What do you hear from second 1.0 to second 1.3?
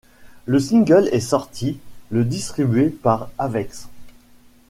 est